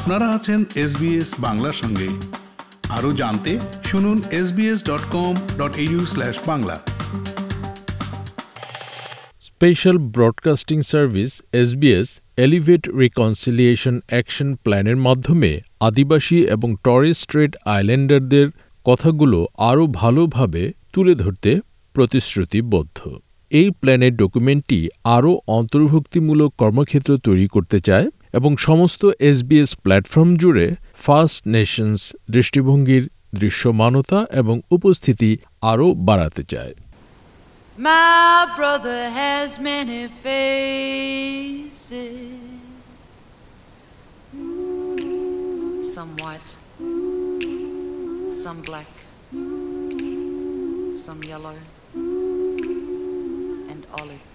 আপনারা 0.00 0.28
আছেন 0.28 0.64
এসবিএস 0.74 1.34
বাংলার 1.38 1.72
সঙ্গে। 1.72 2.08
আরও 2.88 3.12
জানতে 3.12 3.58
শুনুন 3.84 4.20
SBS 4.30 4.84
dot 4.84 5.00
com 5.10 5.34
dot 5.58 5.74
slash 6.08 6.38
Bangla. 6.46 6.80
Special 9.40 9.98
broadcasting 9.98 10.82
service 10.82 11.42
SBS 11.52 12.20
elevate 12.36 12.88
reconciliation 12.88 14.00
action 14.06 14.54
প্ল্যানের 14.54 14.96
মাধ্যমে 14.96 15.60
আদিবাসী 15.80 16.36
এবং 16.36 16.76
টরেস 16.84 17.18
স্ট্রেট 17.18 17.56
আইল্যান্ডারদের 17.64 18.48
কথাগুলো 18.84 19.46
আরও 19.58 19.86
ভালোভাবে 19.86 20.72
তুলে 20.92 21.14
ধরতে 21.14 21.60
প্রতিশ্রুতিবদ্ধ। 21.92 23.18
এই 23.50 23.70
প্ল্যানের 23.70 24.16
ডকুমেন্টটি 24.16 24.88
আরও 25.04 25.40
অন্তর্ভুক্তিমূলক 25.46 26.54
কর্মক্ষেত্র 26.58 27.18
তৈরি 27.18 27.48
করতে 27.48 27.80
চায় 27.80 28.10
এবং 28.34 28.50
সমস্ত 28.58 29.02
এসবিএস 29.20 29.70
প্ল্যাটফর্ম 29.84 30.30
জুড়ে 30.36 30.66
ফার্স্ট 30.96 31.40
নেশনস 31.46 32.02
দৃষ্টিভঙ্গির 32.30 33.04
দৃশ্যমানতা 33.34 34.18
এবং 34.32 34.56
উপস্থিতি 34.70 35.30
আরও 35.62 35.86
বাড়াতে 36.08 36.42
চায় 36.44 36.74
My 37.78 38.46
brother 38.58 39.00
has 39.10 39.48
many 39.60 40.02
faces. 40.24 41.70
Some 45.94 46.12
white, 46.16 46.50
some 48.34 48.60
black, 48.60 48.90
some 50.96 51.20
yellow, 51.22 51.56
and 53.72 53.80
olive. 53.92 54.29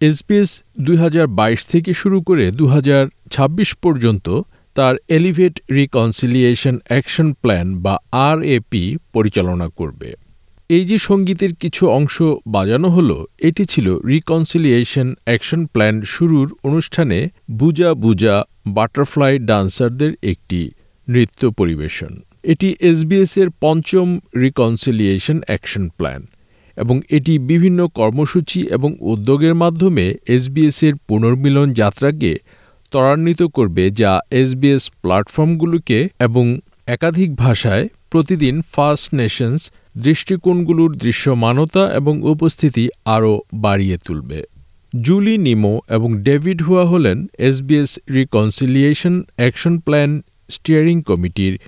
SBS 0.00 0.62
দুই 0.80 0.96
হাজার 0.96 1.26
বাইশ 1.26 1.66
থেকে 1.66 1.94
শুরু 1.94 2.20
করে 2.20 2.50
দু 2.50 2.66
হাজার 2.66 3.06
ছাব্বিশ 3.30 3.74
পর্যন্ত 3.74 4.42
তার 4.74 4.96
এলিভেট 5.08 5.60
রিকনসিলিয়েশন 5.70 6.78
অ্যাকশন 6.84 7.32
প্ল্যান 7.32 7.82
বা 7.82 7.98
আরএপি 8.10 8.96
পরিচালনা 9.12 9.68
করবে। 9.68 10.14
এই 10.68 10.84
যে 10.84 10.98
সঙ্গীতের 10.98 11.54
কিছু 11.54 11.88
অংশ 11.88 12.22
বাজানো 12.46 12.88
হলো, 12.88 13.26
এটি 13.38 13.64
ছিল 13.64 13.98
রিকনসিলিয়েশন 14.06 15.14
অ্যাকশন 15.24 15.66
প্ল্যান 15.66 16.02
শুরুর 16.02 16.56
অনুষ্ঠানে 16.64 17.28
বুজা 17.50 17.94
বুজা 17.94 18.44
বাটারফ্লাই 18.66 19.38
ডান্সারদের 19.38 20.12
একটি 20.22 20.70
নৃত্য 21.08 21.50
পরিবেশন। 21.50 22.22
এটি 22.42 22.76
এসবিএস 22.80 23.38
এর 23.38 23.48
পঞ্চম 23.60 24.20
রিকনসিলিয়েশন 24.36 25.40
অ্যাকশন 25.46 25.88
প্ল্যান 25.88 26.26
এবং 26.76 27.00
এটি 27.10 27.38
বিভিন্ন 27.38 27.86
কর্মসূচি 27.94 28.60
এবং 28.60 28.96
উদ্যোগের 29.00 29.54
মাধ্যমে 29.54 30.14
এসবিএস 30.28 30.82
এর 30.82 30.94
পুনর্মিলন 31.08 31.72
যাত্রাকে 31.72 32.38
ত্বরান্বিত 32.90 33.42
করবে, 33.42 33.90
যা 33.90 34.20
এসবিএস 34.30 34.90
প্ল্যাটফর্মগুলোকে 35.02 36.08
এবং 36.18 36.58
একাধিক 36.86 37.36
ভাষায় 37.36 37.88
প্রতিদিন 38.10 38.62
ফার্স্ট 38.72 39.14
নেশনস 39.14 39.70
দৃষ্টিকোণগুলোর 39.96 40.96
দৃশ্যমানতা 40.96 41.82
এবং 41.94 42.22
উপস্থিতি 42.22 42.88
আরও 43.04 43.40
বাড়িয়ে 43.54 43.98
তুলবে। 44.06 44.42
জুলি 45.00 45.38
নিমো 45.38 45.80
এবং 45.88 46.22
ডেভিড 46.22 46.62
হুয়া 46.62 46.84
হলেন 46.84 47.26
SBS 47.38 47.98
reconciliation 48.14 49.22
action 49.36 49.78
plan 49.78 50.22
steering 50.48 51.02
কমিটির 51.02 51.58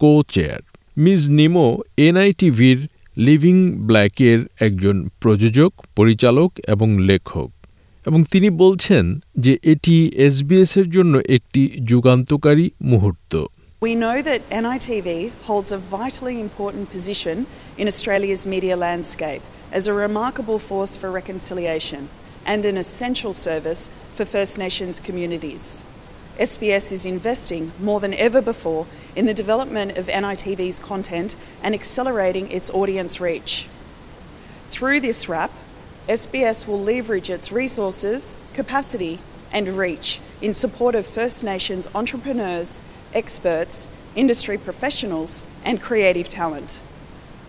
কো 0.00 0.22
চেয়ার 0.28 0.60
মিস 0.96 1.28
নিমো 1.28 1.66
এনআইটিভির 1.96 2.78
লিভিং 3.16 3.56
ব্ল্যাকের 3.88 4.38
একজন 4.60 4.96
প্রযোজক 5.20 5.72
পরিচালক 5.96 6.50
এবং 6.68 6.88
লেখক 7.00 7.50
এবং 8.06 8.20
তিনি 8.30 8.48
বলছেন 8.50 9.04
যে 9.38 9.52
এটি 9.62 9.96
এসবিএস 10.26 10.72
এর 10.76 10.88
জন্য 10.90 11.14
একটি 11.28 11.62
যুগান্তকারী 11.90 12.66
মুহূর্ত 12.82 13.32
We 13.82 13.94
know 13.94 14.18
that 14.22 14.40
NITV 14.64 15.08
holds 15.48 15.70
a 15.72 15.80
vitally 15.96 16.36
important 16.40 16.84
position 16.90 17.36
in 17.78 17.86
Australia's 17.86 18.42
media 18.46 18.76
landscape 18.76 19.42
as 19.72 19.84
a 19.86 19.94
remarkable 20.04 20.60
force 20.68 20.94
for 21.00 21.08
reconciliation 21.20 22.02
and 22.46 22.60
an 22.64 22.76
essential 22.76 23.32
service 23.46 23.82
for 24.16 24.24
First 24.26 24.54
Nations 24.58 24.94
communities. 25.00 25.62
SBS 26.38 26.92
is 26.92 27.06
investing 27.06 27.72
more 27.80 27.98
than 27.98 28.12
ever 28.12 28.42
before 28.42 28.86
in 29.14 29.24
the 29.24 29.32
development 29.32 29.96
of 29.96 30.06
NITV's 30.06 30.78
content 30.78 31.34
and 31.62 31.74
accelerating 31.74 32.50
its 32.50 32.68
audience 32.70 33.18
reach. 33.22 33.68
Through 34.68 35.00
this 35.00 35.30
wrap, 35.30 35.50
SBS 36.06 36.66
will 36.68 36.78
leverage 36.78 37.30
its 37.30 37.50
resources, 37.50 38.36
capacity, 38.52 39.18
and 39.50 39.78
reach 39.78 40.20
in 40.42 40.52
support 40.52 40.94
of 40.94 41.06
First 41.06 41.42
Nations 41.42 41.88
entrepreneurs, 41.94 42.82
experts, 43.14 43.88
industry 44.14 44.58
professionals, 44.58 45.42
and 45.64 45.80
creative 45.80 46.28
talent. 46.28 46.82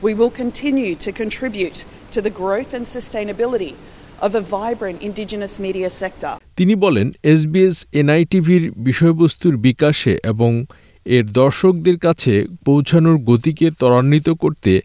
We 0.01 0.13
will 0.13 0.31
continue 0.31 0.95
to 0.95 1.11
contribute 1.11 1.83
to 2.11 2.21
the 2.21 2.29
growth 2.29 2.73
and 2.73 2.85
sustainability 2.85 3.75
of 4.21 4.33
a 4.33 4.39
vibrant 4.39 5.01
Indigenous 5.01 5.59
media 5.59 5.89
sector. 5.89 6.37
তিনি 6.57 6.75
বলেন 6.75 7.11
SBS 7.23 7.85
এনআইটিভির 7.93 8.71
বিষয়বস্তুর 8.71 9.57
বিকাশে 9.57 10.17
এবং 10.23 10.65
এর 11.05 11.25
দর্শকদের 11.31 11.97
কাছে 11.97 12.47
পৌঁছানোর 12.65 13.17
গতিকে 13.17 13.71
ত্বরান্বিত 13.71 14.29
করতে 14.29 14.81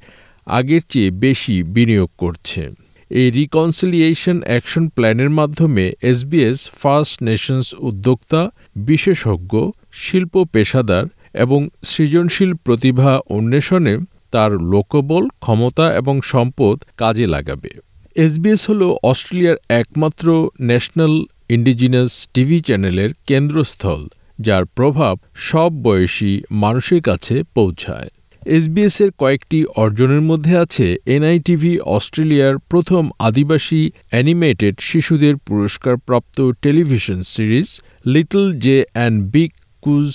আগের 0.46 0.80
চেয়ে 0.88 1.10
বেশি 1.10 1.62
বিনিয়োগ 1.62 2.10
করছে। 2.18 2.70
এই 3.10 3.30
রিকনসিলিয়েশন 3.30 4.42
অ্যাকশন 4.42 4.88
প্ল্যানের 4.88 5.30
মাধ্যমে 5.30 5.92
এসবিএস 6.02 6.70
ফার্স্ট 6.82 7.22
নেশনস 7.22 7.74
উদ্যোক্তা, 7.78 8.50
বিশেষজ্ঞ, 8.76 9.70
শিল্প 9.92 10.44
পেশাদার 10.52 11.04
এবং 11.34 11.68
সৃজনশীল 11.84 12.54
প্রতিভা 12.54 13.20
অন্বেষণে 13.26 13.98
তার 14.30 14.52
লোকবল, 14.52 15.28
ক্ষমতা 15.40 15.96
এবং 15.96 16.20
সম্পদ 16.24 16.80
কাজে 16.96 17.26
লাগাবে। 17.26 17.70
এসবিএস 18.14 18.70
হল 18.70 18.96
অস্ট্রেলিয়ার 19.02 19.56
একমাত্র 19.68 20.50
ন্যাশনাল 20.60 21.24
ইন্ডিজিনাস 21.56 22.12
টিভি 22.34 22.58
চ্যানেলের 22.60 23.10
কেন্দ্রস্থল, 23.28 24.00
যার 24.46 24.64
প্রভাব 24.76 25.14
সব 25.48 25.70
বয়সী 25.86 26.32
মানুষের 26.62 27.00
কাছে 27.02 27.34
পৌঁছায়। 27.56 28.10
এসবিএসের 28.56 29.10
কয়েকটি 29.22 29.58
অর্জনের 29.82 30.22
মধ্যে 30.30 30.54
আছে 30.64 30.86
এনআইটিভি 31.16 31.72
অস্ট্রেলিয়ার 31.96 32.54
প্রথম 32.70 33.02
আদিবাসী 33.28 33.82
অ্যানিমেটেড 34.10 34.74
শিশুদের 34.80 35.34
পুরস্কারপ্রাপ্ত 35.46 36.38
television 36.62 37.20
series 37.32 37.69
little 38.06 38.44
J 38.64 38.76
and 38.94 39.16
big 39.34 39.50
cuz 39.82 40.08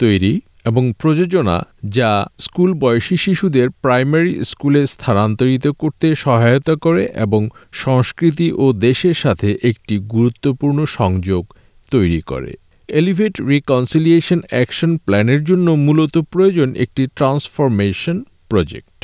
তৈরি। 0.00 0.34
এবং 0.64 0.92
প্রযোজনা 0.92 1.56
যা 1.84 2.10
স্কুল 2.38 2.70
বয়সী 2.74 3.16
শিশুদের 3.16 3.70
প্রাইমারি 3.70 4.44
স্কুলে 4.44 4.86
স্থানান্তরিত 4.86 5.66
করতে 5.66 6.14
সহায়তা 6.14 6.74
করে 6.76 7.08
এবং 7.14 7.42
সংস্কৃতি 7.72 8.52
ও 8.52 8.72
দেশের 8.72 9.14
সাথে 9.14 9.48
একটি 9.62 9.94
গুরুত্বপূর্ণ 9.98 10.84
সংযোগ 10.98 11.42
তৈরি 11.90 12.20
করে। 12.20 12.52
এলিভেট 12.88 13.34
রিকনসিলিয়েশন 13.48 14.40
অ্যাকশন 14.48 14.92
প্ল্যানের 14.96 15.44
জন্য 15.44 15.70
মূলত 15.70 16.14
প্রয়োজন 16.18 16.68
একটি 16.74 17.06
ট্রান্সফরমেশন 17.16 18.16
প্রজেক্ট। 18.48 18.98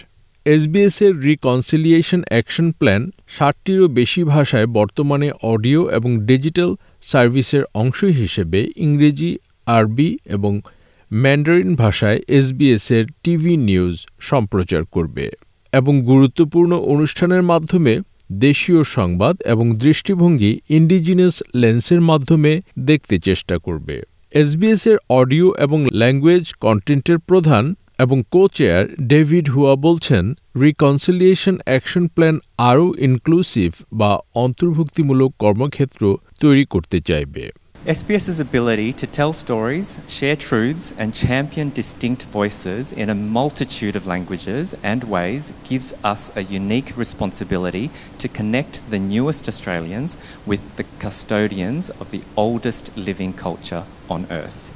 এসবিএস 0.47 1.03
এর 1.03 1.15
রিকনসিলিয়েশন 1.21 2.21
অ্যাকশন 2.29 2.73
প্ল্যান 2.73 3.03
ষাটটিরও 3.29 3.87
বেশি 3.89 4.25
ভাষায় 4.25 4.67
বর্তমানে 4.67 5.29
অডিও 5.43 5.81
এবং 5.91 6.11
ডিজিটাল 6.19 6.71
সার্ভিসের 7.03 7.65
অংশ 7.75 8.05
হিসেবে 8.05 8.61
ইংরেজি, 8.77 9.31
আরবি 9.67 10.19
এবং 10.27 10.53
ম্যান্ডারিন 11.13 11.75
ভাষায় 11.75 12.21
এসবিএস 12.29 12.91
এর 12.91 13.05
টিভি 13.23 13.57
নিউজ 13.57 14.07
সম্প্রচার 14.21 14.85
করবে 14.85 15.31
এবং 15.73 16.03
গুরুত্বপূর্ণ 16.03 16.77
অনুষ্ঠানের 16.77 17.43
মাধ্যমে 17.43 18.01
দেশীয় 18.33 18.85
সংবাদ 18.85 19.37
এবং 19.43 19.77
দৃষ্টিভঙ্গি 19.77 20.61
ইন্ডিজিনাস 20.69 21.43
লেন্সের 21.55 22.01
মাধ্যমে 22.01 22.63
দেখতে 22.79 23.19
চেষ্টা 23.19 23.59
করবে। 23.59 24.03
এসবিএস 24.33 24.87
এর 24.87 24.97
অডিও 25.09 25.55
এবং 25.55 25.87
ল্যাঙ্গুয়েজ 25.93 26.55
কন্টেন্টের 26.61 27.19
প্রধান 27.19 27.75
এবং 27.99 28.23
কো 28.31 28.49
চেয়ার 28.49 28.87
ডেভিড 29.03 29.49
হুয়া 29.51 29.77
বলছেন 29.77 30.35
রিকনসিলিয়েশন 30.63 31.57
অ্যাকশন 31.65 32.07
প্ল্যান 32.07 32.39
আরও 32.59 32.95
ইনক্লুসিভ 32.99 33.73
বা 33.93 34.19
অন্তর্ভুক্তিমূলক 34.35 35.35
কর্মক্ষেত্র 35.39 36.17
তৈরি 36.41 36.65
করতে 36.65 37.01
চাইবে। 37.01 37.51
SBS's 37.89 38.39
ability 38.39 38.93
to 38.93 39.07
tell 39.07 39.33
stories, 39.33 39.99
share 40.09 40.37
truths, 40.37 40.93
and 40.99 41.15
champion 41.15 41.71
distinct 41.71 42.25
voices 42.25 42.93
in 42.93 43.09
a 43.09 43.15
multitude 43.15 43.97
of 43.97 44.07
languages 44.07 44.75
and 44.83 45.05
ways 45.05 45.55
gives 45.65 45.95
us 46.05 46.31
a 46.37 46.43
unique 46.43 46.95
responsibility 46.99 47.89
to 48.19 48.29
connect 48.29 48.91
the 48.91 48.99
newest 48.99 49.49
Australians 49.49 50.19
with 50.45 50.77
the 50.77 50.85
custodians 50.99 51.89
of 51.89 52.11
the 52.11 52.21
oldest 52.37 52.95
living 52.95 53.33
culture 53.33 53.85
on 54.11 54.27
earth. 54.31 54.71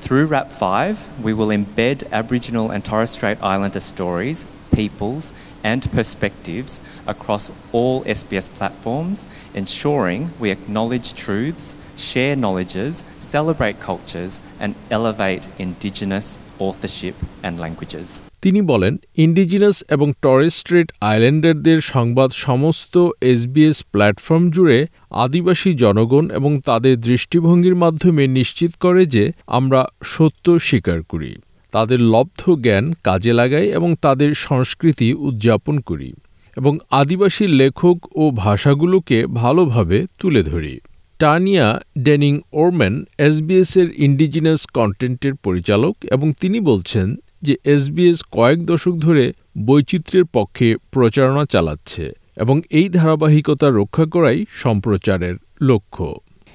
Through 0.00 0.26
RAP 0.26 0.50
5, 0.50 1.22
we 1.22 1.32
will 1.32 1.56
embed 1.56 2.02
Aboriginal 2.10 2.72
and 2.72 2.84
Torres 2.84 3.12
Strait 3.12 3.40
Islander 3.40 3.78
stories 3.78 4.44
peoples, 4.72 5.32
and 5.64 5.80
perspectives 5.92 6.80
across 7.06 7.50
all 7.72 8.02
SBS 8.04 8.48
platforms, 8.50 9.26
ensuring 9.54 10.30
we 10.40 10.50
acknowledge 10.50 11.14
truths, 11.14 11.74
share 11.98 12.36
knowledges, 12.36 13.04
celebrate 13.20 13.80
cultures, 13.80 14.40
and 14.60 14.74
elevate 14.90 15.48
Indigenous 15.58 16.26
authorship 16.60 17.16
and 17.42 17.54
languages. 17.58 18.08
তিনি 18.42 18.60
বলেন 18.62 18.94
indigenous 19.16 19.76
এবং 19.88 20.08
Torres 20.22 20.54
straight 20.54 20.88
আইল্যান্ডারদের 21.00 21.78
সংবাদ 21.92 22.30
সমস্ত 22.46 22.94
SBS 23.32 23.78
platform 23.92 24.44
জুড়ে 24.50 24.78
আদিবাসী 25.24 25.70
জনগণ 25.74 26.24
এবং 26.30 26.52
তাদের 26.60 26.94
দৃষ্টিভঙ্গির 27.00 27.76
মাধ্যমে 27.76 28.24
নিশ্চিত 28.38 28.72
করে 28.80 29.02
যে 29.06 29.24
আমরা 29.46 29.80
সত্য 30.04 30.46
স্বীকার 30.58 30.98
করি 31.08 31.32
তাদের 31.72 32.00
লব্ধ 32.00 32.42
জ্ঞান 32.54 32.84
কাজে 33.04 33.32
লাগাই 33.32 33.66
এবং 33.68 33.90
তাদের 34.00 34.30
সংস্কৃতি 34.34 35.08
উদযাপন 35.28 35.76
করি 35.80 36.10
এবং 36.56 36.78
আদিবাসী 36.90 37.46
লেখক 37.60 37.96
ও 38.16 38.30
ভাষাগুলোকে 38.30 39.18
ভালোভাবে 39.26 39.98
তুলে 40.18 40.42
ধরি। 40.42 40.74
টানিয়া 41.18 41.68
ডেনিং 41.98 42.34
ওরম্যান 42.52 42.94
এসবিএসের 43.18 43.88
ইন্ডিজিনাস 43.96 44.60
কন্টেন্টের 44.66 45.34
পরিচালক 45.44 45.94
এবং 46.10 46.32
তিনি 46.40 46.58
বলছেন 46.60 47.06
যে 47.42 47.54
এসবিএস 47.64 48.18
কয়েক 48.32 48.58
দশক 48.66 48.94
ধরে 48.96 49.24
বৈচিত্র্যের 49.66 50.26
পক্ষে 50.32 50.68
প্রচারণা 50.90 51.44
চালাচ্ছে 51.44 52.04
এবং 52.36 52.56
এই 52.70 52.86
ধারাবাহিকতা 52.88 53.68
রক্ষা 53.70 54.04
করাই 54.06 54.38
সম্প্রচারের 54.62 55.34
লক্ষ্য। 55.60 56.06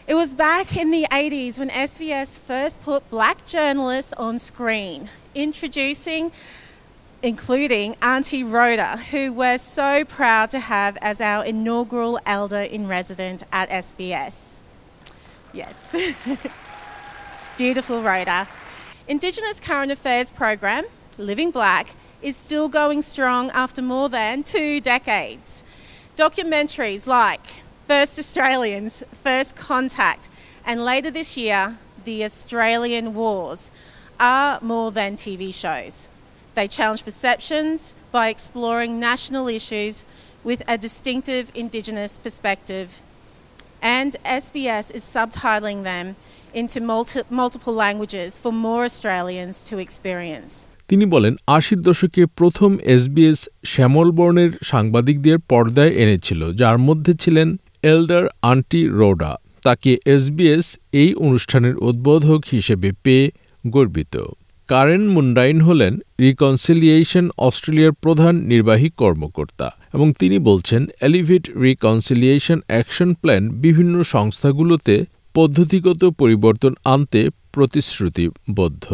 It 0.07 0.15
was 0.15 0.33
back 0.33 0.77
in 0.77 0.89
the 0.89 1.05
80s 1.11 1.59
when 1.59 1.69
SBS 1.69 2.39
first 2.39 2.81
put 2.81 3.09
black 3.09 3.45
journalists 3.45 4.13
on 4.13 4.39
screen, 4.39 5.09
introducing, 5.35 6.31
including 7.21 7.97
Auntie 8.01 8.41
Rhoda, 8.41 8.95
who 9.11 9.33
we're 9.33 9.57
so 9.57 10.05
proud 10.05 10.49
to 10.51 10.59
have 10.59 10.97
as 11.01 11.19
our 11.19 11.43
inaugural 11.43 12.21
elder 12.25 12.61
in 12.61 12.87
resident 12.87 13.43
at 13.51 13.69
SBS. 13.69 14.61
Yes. 15.51 15.93
Beautiful 17.57 18.01
Rhoda. 18.01 18.47
Indigenous 19.09 19.59
Current 19.59 19.91
Affairs 19.91 20.31
program, 20.31 20.85
Living 21.17 21.51
Black, 21.51 21.89
is 22.21 22.37
still 22.37 22.69
going 22.69 23.01
strong 23.01 23.49
after 23.49 23.81
more 23.81 24.07
than 24.07 24.43
two 24.43 24.79
decades. 24.79 25.65
Documentaries 26.15 27.07
like 27.07 27.41
First 27.89 28.19
Australians, 28.19 28.91
First 29.25 29.51
Contact, 29.69 30.23
and 30.65 30.77
later 30.85 31.11
this 31.13 31.37
year, 31.37 31.75
The 32.05 32.23
Australian 32.23 33.05
Wars, 33.15 33.61
are 34.19 34.59
more 34.61 34.91
than 34.91 35.13
TV 35.27 35.53
shows. 35.63 35.95
They 36.55 36.67
challenge 36.67 37.01
perceptions 37.05 37.77
by 38.11 38.33
exploring 38.35 38.91
national 38.99 39.45
issues 39.59 39.95
with 40.45 40.59
a 40.67 40.77
distinctive 40.77 41.43
Indigenous 41.55 42.11
perspective. 42.23 42.87
And 43.81 44.11
SBS 44.43 44.95
is 44.95 45.03
subtitling 45.13 45.83
them 45.83 46.05
into 46.55 46.81
multi- 46.81 47.25
multiple 47.31 47.73
languages 47.73 48.31
for 48.43 48.51
more 48.65 48.83
Australians 48.83 49.69
to 49.69 49.77
experience. 49.85 50.51
তিনি 50.87 51.05
বলেন 51.05 51.35
আশির 51.47 51.81
দশকে 51.81 52.25
প্রথম 52.25 52.77
SBS 52.79 53.49
শ্যামলবর্ণের 53.65 54.51
সাংবাদিকদের 54.63 55.37
পর্দায় 55.39 55.89
এনেছিল 55.89 56.53
যার 56.53 56.77
মধ্যে 56.77 57.13
ছিলেন 57.13 57.57
এল্ডার 57.83 58.25
আন্টি 58.41 58.81
রোডা 58.87 59.31
তাকে 59.63 59.91
এসবিএস 60.05 60.67
এই 60.91 61.15
অনুষ্ঠানের 61.15 61.75
উদ্বোধক 61.77 62.41
হিসেবে 62.51 62.91
পেয়ে 63.03 63.31
গর্বিত 63.69 64.15
কারেন 64.69 65.03
মুন্ডাইন 65.09 65.61
হলেন 65.61 65.93
রিকনসিলিয়েশন 66.19 67.29
অস্ট্রেলিয়ার 67.37 67.91
প্রধান 67.91 68.35
নির্বাহী 68.43 68.89
কর্মকর্তা 68.97 69.67
এবং 69.93 70.07
তিনি 70.19 70.39
বলছেন, 70.39 70.81
এলিভেট 71.01 71.45
রিকনসিলিয়েশন 71.61 72.59
অ্যাকশন 72.67 73.13
প্ল্যান 73.13 73.43
বিভিন্ন 73.61 74.03
সংস্থাগুলোতে 74.03 74.95
পদ্ধতিগত 75.33 76.01
পরিবর্তন 76.17 76.73
আনতে 76.85 77.21
প্রতিশ্রুতিবদ্ধ 77.51 78.85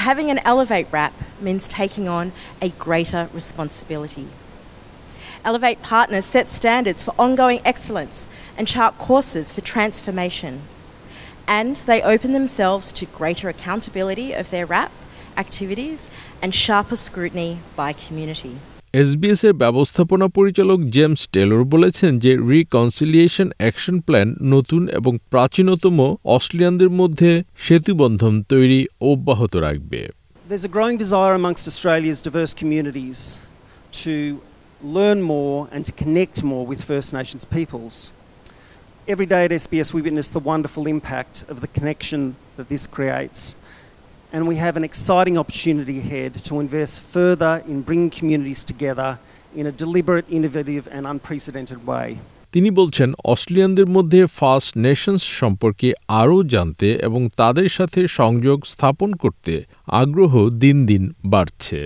Having 0.00 0.28
an 0.30 0.40
Elevate 0.44 0.88
wrap 0.92 1.14
means 1.40 1.64
taking 1.80 2.06
on 2.08 2.26
a 2.62 2.68
greater 2.78 3.22
responsibility. 3.34 4.26
Elevate 5.45 5.79
partners 5.83 6.25
set 6.25 6.47
standards 6.49 7.01
for 7.03 7.13
ongoing 7.17 7.59
excellence 7.63 8.17
and 8.57 8.67
chart 8.67 8.93
courses 8.97 9.47
for 9.53 9.61
transformation. 9.75 10.53
And 11.59 11.75
they 11.89 12.01
open 12.03 12.31
themselves 12.33 12.91
to 12.93 13.03
greater 13.19 13.47
accountability 13.49 14.29
of 14.33 14.45
their 14.49 14.65
RAP 14.65 14.91
activities 15.37 15.99
and 16.41 16.51
sharper 16.55 16.97
scrutiny 16.97 17.51
by 17.75 17.89
community. 18.05 18.55
SBS 18.93 19.41
এর 19.47 19.53
ব্যবস্থাপনা 19.63 20.27
পরিচালক 20.37 20.79
James 20.95 21.21
Taylor 21.33 21.61
বলেছেন 21.73 22.11
যে 22.23 22.31
reconciliation 22.51 23.47
action 23.59 23.97
plan 24.07 24.27
নতুন 24.53 24.81
এবং 24.99 25.13
প্রাচীনতম 25.31 25.97
অস্ট্রেলিয়ানদের 26.35 26.91
মধ্যে 26.99 27.31
সেতুবন্ধন 27.65 28.33
তৈরি 28.51 28.79
অব্যাহত 29.11 29.53
রাখবে 29.65 30.01
There's 30.49 30.67
a 30.71 30.73
growing 30.77 30.97
desire 31.05 31.33
amongst 31.41 31.63
Australia's 31.71 32.21
diverse 32.27 32.53
communities 32.61 33.19
to 33.93 34.13
learn 34.86 35.22
more 35.22 35.68
and 35.72 35.84
to 35.86 35.92
connect 35.92 36.42
more 36.44 36.64
with 36.66 36.80
First 36.82 37.12
Nations 37.12 37.44
peoples. 37.46 38.12
Every 39.08 39.26
day 39.26 39.44
at 39.44 39.50
SBS, 39.52 39.92
we 39.92 40.02
witness 40.02 40.30
the 40.30 40.40
wonderful 40.40 40.86
impact 40.86 41.44
of 41.48 41.60
the 41.60 41.68
connection 41.68 42.36
that 42.56 42.68
this 42.68 42.86
creates. 42.86 43.56
And 44.32 44.48
we 44.48 44.56
have 44.56 44.76
an 44.76 44.84
exciting 44.84 45.38
opportunity 45.38 45.98
ahead 45.98 46.34
to 46.44 46.60
invest 46.60 47.00
further 47.00 47.62
in 47.68 47.82
bringing 47.82 48.10
communities 48.10 48.64
together 48.64 49.18
in 49.54 49.66
a 49.66 49.72
deliberate, 49.72 50.26
innovative, 50.28 50.88
and 50.90 51.06
unprecedented 51.06 51.80
way. 51.86 52.08
তিনি 52.52 52.70
বলছেন 52.70 53.08
অস্ট্রেলিয়ানদের 53.32 53.88
মধ্যে 53.96 54.20
first 54.38 54.72
Nations 54.86 55.22
সম্পর্কে 55.40 55.88
আরও 56.20 56.38
জানতে 56.54 56.88
এবং 57.08 57.20
তাদের 57.36 57.68
সাথে 57.68 58.00
সংযোগ 58.20 58.58
স্থাপন 58.72 59.10
করতে 59.22 59.52
আগ্রহ 60.02 60.32
দিন 60.62 60.76
দিন 60.86 61.02
বাড়ছে 61.32 61.80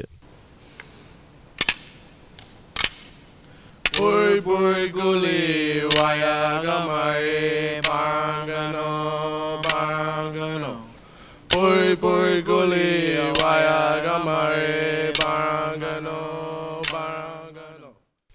Pui 4.41 4.47
pui 4.47 4.89
guli 4.89 5.83
waya 5.97 6.63
gamare 6.65 7.81
bangano 7.83 8.91
bangano. 9.61 10.73
Pui 11.51 11.97
pui 11.97 12.41
guli 12.43 13.19
waya 13.37 14.01
gamare 14.05 15.13
bangano 15.21 16.19
bangano. 16.93 17.88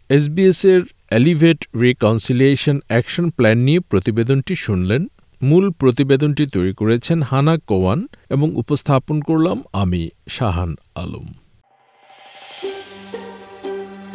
SBS 0.10 0.60
এর 0.66 0.82
এলিভেট 1.12 1.60
রিকনসিলিয়েশন 1.82 2.78
অ্যাকশন 2.88 3.26
প্ল্যান 3.30 3.58
নিয়ে 3.58 3.80
প্রতিবেদনটি 3.92 4.54
শুনলেন 4.56 5.02
মূল 5.42 5.66
প্রতিবেদনটি 5.82 6.44
তৈরি 6.46 6.74
করেছেন 6.74 7.18
হানা 7.22 7.56
কোয়ান 7.70 8.00
এবং 8.30 8.48
উপস্থাপন 8.56 9.18
করলাম 9.22 9.58
আমি 9.74 10.02
শাহান 10.30 10.72
আলম 10.96 11.45